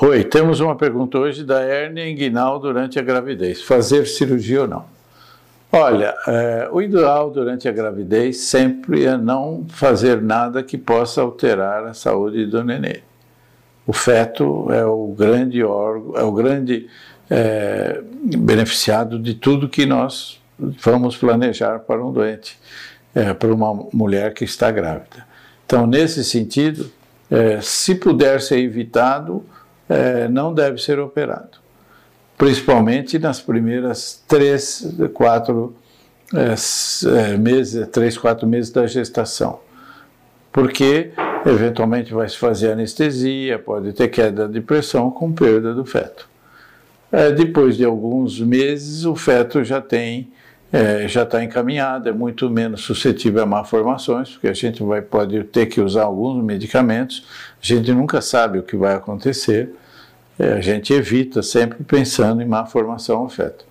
Oi, 0.00 0.22
temos 0.22 0.60
uma 0.60 0.76
pergunta 0.76 1.18
hoje 1.18 1.42
da 1.42 1.60
hérnia 1.60 2.08
inguinal 2.08 2.60
durante 2.60 3.00
a 3.00 3.02
gravidez. 3.02 3.62
Fazer 3.62 4.06
cirurgia 4.06 4.60
ou 4.62 4.68
não? 4.68 4.84
Olha, 5.72 6.14
é, 6.28 6.68
o 6.70 6.80
ideal 6.80 7.32
durante 7.32 7.68
a 7.68 7.72
gravidez 7.72 8.36
sempre 8.36 9.04
é 9.04 9.16
não 9.16 9.66
fazer 9.68 10.22
nada 10.22 10.62
que 10.62 10.78
possa 10.78 11.20
alterar 11.20 11.84
a 11.84 11.94
saúde 11.94 12.46
do 12.46 12.62
nenê. 12.62 13.00
O 13.84 13.92
feto 13.92 14.70
é 14.70 14.84
o 14.84 15.08
grande 15.18 15.64
órgão, 15.64 16.16
é 16.16 16.22
o 16.22 16.30
grande 16.30 16.88
é, 17.28 18.00
beneficiado 18.36 19.18
de 19.18 19.34
tudo 19.34 19.68
que 19.68 19.84
nós 19.84 20.40
vamos 20.56 21.16
planejar 21.16 21.80
para 21.80 22.06
um 22.06 22.12
doente, 22.12 22.56
é, 23.12 23.34
para 23.34 23.52
uma 23.52 23.74
mulher 23.92 24.32
que 24.32 24.44
está 24.44 24.70
grávida. 24.70 25.26
Então, 25.66 25.88
nesse 25.88 26.22
sentido, 26.22 26.88
é, 27.28 27.60
se 27.60 27.96
puder 27.96 28.40
ser 28.40 28.60
evitado, 28.60 29.44
é, 29.88 30.28
não 30.28 30.52
deve 30.52 30.78
ser 30.78 30.98
operado, 30.98 31.58
principalmente 32.36 33.18
nas 33.18 33.40
primeiras 33.40 34.22
três, 34.26 34.94
quatro 35.14 35.74
é, 36.34 37.32
é, 37.32 37.36
meses, 37.36 37.86
três, 37.88 38.18
quatro 38.18 38.46
meses 38.46 38.70
da 38.70 38.86
gestação, 38.86 39.60
porque 40.52 41.10
eventualmente 41.46 42.12
vai 42.12 42.28
se 42.28 42.36
fazer 42.36 42.72
anestesia, 42.72 43.58
pode 43.58 43.92
ter 43.92 44.08
queda 44.08 44.46
de 44.48 44.60
pressão 44.60 45.10
com 45.10 45.32
perda 45.32 45.74
do 45.74 45.84
feto. 45.84 46.28
É, 47.10 47.32
depois 47.32 47.76
de 47.76 47.84
alguns 47.84 48.38
meses, 48.38 49.06
o 49.06 49.16
feto 49.16 49.64
já 49.64 49.80
tem 49.80 50.30
é, 50.72 51.08
já 51.08 51.22
está 51.22 51.42
encaminhado, 51.42 52.08
é 52.08 52.12
muito 52.12 52.50
menos 52.50 52.82
suscetível 52.82 53.42
a 53.42 53.46
malformações, 53.46 54.30
porque 54.30 54.48
a 54.48 54.52
gente 54.52 54.82
vai, 54.82 55.00
pode 55.00 55.42
ter 55.44 55.66
que 55.66 55.80
usar 55.80 56.04
alguns 56.04 56.44
medicamentos, 56.44 57.26
a 57.62 57.66
gente 57.66 57.92
nunca 57.92 58.20
sabe 58.20 58.58
o 58.58 58.62
que 58.62 58.76
vai 58.76 58.94
acontecer, 58.94 59.74
é, 60.38 60.52
a 60.52 60.60
gente 60.60 60.92
evita 60.92 61.42
sempre 61.42 61.82
pensando 61.84 62.42
em 62.42 62.46
malformação 62.46 63.18
ao 63.18 63.28
feto. 63.28 63.64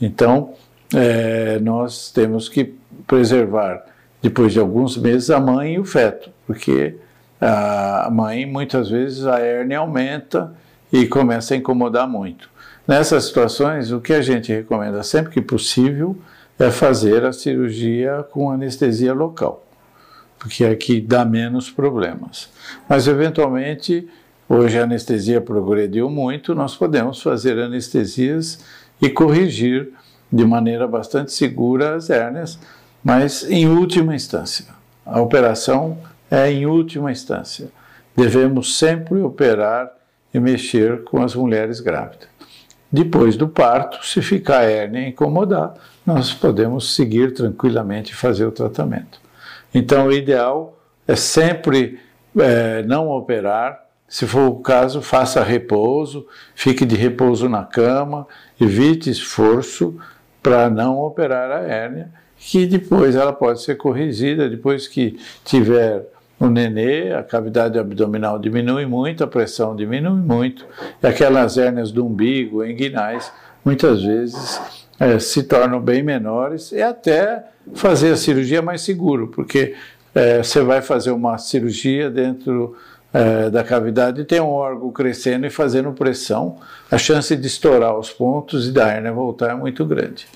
Então, 0.00 0.54
é, 0.94 1.58
nós 1.60 2.10
temos 2.10 2.48
que 2.48 2.74
preservar, 3.06 3.84
depois 4.22 4.52
de 4.52 4.58
alguns 4.58 4.96
meses, 4.96 5.30
a 5.30 5.38
mãe 5.38 5.74
e 5.74 5.78
o 5.78 5.84
feto, 5.84 6.30
porque 6.46 6.96
a 7.40 8.08
mãe, 8.10 8.44
muitas 8.44 8.90
vezes, 8.90 9.24
a 9.24 9.38
hérnia 9.38 9.78
aumenta 9.78 10.52
e 10.92 11.06
começa 11.06 11.54
a 11.54 11.56
incomodar 11.56 12.08
muito. 12.08 12.50
Nessas 12.86 13.26
situações, 13.26 13.92
o 13.92 14.00
que 14.00 14.12
a 14.12 14.22
gente 14.22 14.50
recomenda 14.50 15.02
sempre 15.04 15.32
que 15.32 15.40
possível 15.40 16.16
é 16.58 16.70
fazer 16.70 17.24
a 17.24 17.32
cirurgia 17.32 18.26
com 18.30 18.50
anestesia 18.50 19.14
local, 19.14 19.64
porque 20.38 20.64
aqui 20.64 21.00
dá 21.00 21.24
menos 21.24 21.70
problemas. 21.70 22.50
Mas, 22.88 23.06
eventualmente, 23.06 24.08
hoje 24.48 24.78
a 24.78 24.82
anestesia 24.82 25.40
progrediu 25.40 26.10
muito, 26.10 26.54
nós 26.54 26.76
podemos 26.76 27.22
fazer 27.22 27.58
anestesias 27.58 28.64
e 29.00 29.08
corrigir 29.08 29.92
de 30.32 30.44
maneira 30.44 30.86
bastante 30.86 31.32
segura 31.32 31.94
as 31.94 32.10
hérnias, 32.10 32.58
mas 33.02 33.48
em 33.48 33.68
última 33.68 34.14
instância. 34.14 34.66
A 35.06 35.20
operação 35.20 35.98
é 36.30 36.50
em 36.50 36.66
última 36.66 37.10
instância. 37.10 37.68
Devemos 38.16 38.76
sempre 38.76 39.20
operar 39.20 39.90
e 40.34 40.40
mexer 40.40 41.04
com 41.04 41.22
as 41.22 41.34
mulheres 41.34 41.80
grávidas. 41.80 42.37
Depois 42.90 43.36
do 43.36 43.46
parto, 43.46 44.04
se 44.06 44.22
ficar 44.22 44.60
a 44.60 44.64
hérnia 44.64 45.08
incomodar, 45.08 45.74
nós 46.06 46.32
podemos 46.32 46.94
seguir 46.94 47.34
tranquilamente 47.34 48.12
e 48.12 48.16
fazer 48.16 48.46
o 48.46 48.52
tratamento. 48.52 49.20
Então, 49.74 50.06
o 50.06 50.12
ideal 50.12 50.76
é 51.06 51.14
sempre 51.14 52.00
é, 52.38 52.82
não 52.84 53.08
operar. 53.10 53.86
Se 54.08 54.26
for 54.26 54.48
o 54.48 54.60
caso, 54.60 55.02
faça 55.02 55.42
repouso, 55.42 56.26
fique 56.54 56.86
de 56.86 56.96
repouso 56.96 57.46
na 57.46 57.62
cama, 57.62 58.26
evite 58.58 59.10
esforço 59.10 59.98
para 60.42 60.70
não 60.70 60.98
operar 60.98 61.50
a 61.50 61.60
hérnia, 61.60 62.10
que 62.38 62.64
depois 62.66 63.14
ela 63.14 63.34
pode 63.34 63.60
ser 63.60 63.74
corrigida, 63.74 64.48
depois 64.48 64.88
que 64.88 65.20
tiver 65.44 66.06
o 66.38 66.48
nenê, 66.48 67.12
a 67.12 67.22
cavidade 67.22 67.78
abdominal 67.78 68.38
diminui 68.38 68.86
muito, 68.86 69.24
a 69.24 69.26
pressão 69.26 69.74
diminui 69.74 70.20
muito, 70.20 70.64
e 71.02 71.06
aquelas 71.06 71.58
hérnias 71.58 71.90
do 71.90 72.06
umbigo, 72.06 72.64
inguinais, 72.64 73.32
muitas 73.64 74.02
vezes 74.02 74.60
é, 75.00 75.18
se 75.18 75.42
tornam 75.42 75.80
bem 75.80 76.02
menores 76.02 76.72
e 76.72 76.80
até 76.80 77.44
fazer 77.74 78.12
a 78.12 78.16
cirurgia 78.16 78.62
mais 78.62 78.82
seguro, 78.82 79.28
porque 79.28 79.74
é, 80.14 80.42
você 80.42 80.62
vai 80.62 80.80
fazer 80.80 81.10
uma 81.10 81.38
cirurgia 81.38 82.08
dentro 82.10 82.76
é, 83.12 83.50
da 83.50 83.64
cavidade 83.64 84.20
e 84.20 84.24
tem 84.24 84.40
um 84.40 84.50
órgão 84.50 84.90
crescendo 84.90 85.46
e 85.46 85.50
fazendo 85.50 85.92
pressão, 85.92 86.58
a 86.90 86.98
chance 86.98 87.34
de 87.34 87.46
estourar 87.46 87.98
os 87.98 88.10
pontos 88.10 88.68
e 88.68 88.72
da 88.72 88.88
hérnia 88.88 89.12
voltar 89.12 89.50
é 89.50 89.54
muito 89.54 89.84
grande. 89.84 90.26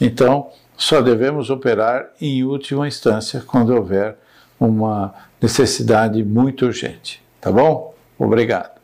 Então, 0.00 0.50
só 0.76 1.00
devemos 1.00 1.48
operar 1.48 2.10
em 2.20 2.44
última 2.44 2.86
instância 2.86 3.42
quando 3.46 3.74
houver 3.74 4.16
uma 4.58 5.14
necessidade 5.40 6.22
muito 6.24 6.66
urgente. 6.66 7.22
Tá 7.40 7.50
bom? 7.50 7.94
Obrigado. 8.18 8.76